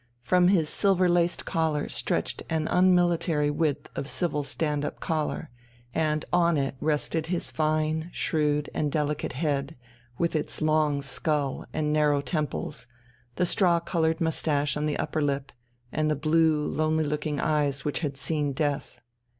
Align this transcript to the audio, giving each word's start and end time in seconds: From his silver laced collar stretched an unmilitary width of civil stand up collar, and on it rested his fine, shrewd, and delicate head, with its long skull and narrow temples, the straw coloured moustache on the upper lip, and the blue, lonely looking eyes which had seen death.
From 0.23 0.47
his 0.47 0.67
silver 0.67 1.07
laced 1.07 1.45
collar 1.45 1.87
stretched 1.87 2.41
an 2.49 2.67
unmilitary 2.69 3.51
width 3.51 3.87
of 3.95 4.09
civil 4.09 4.43
stand 4.43 4.83
up 4.83 4.99
collar, 4.99 5.51
and 5.93 6.25
on 6.33 6.57
it 6.57 6.73
rested 6.81 7.27
his 7.27 7.51
fine, 7.51 8.09
shrewd, 8.11 8.67
and 8.73 8.91
delicate 8.91 9.33
head, 9.33 9.75
with 10.17 10.35
its 10.35 10.59
long 10.59 11.03
skull 11.03 11.67
and 11.71 11.93
narrow 11.93 12.19
temples, 12.21 12.87
the 13.35 13.45
straw 13.45 13.79
coloured 13.79 14.19
moustache 14.19 14.75
on 14.75 14.87
the 14.87 14.97
upper 14.97 15.21
lip, 15.21 15.51
and 15.91 16.09
the 16.09 16.15
blue, 16.15 16.65
lonely 16.65 17.03
looking 17.03 17.39
eyes 17.39 17.85
which 17.85 17.99
had 17.99 18.17
seen 18.17 18.53
death. 18.53 19.01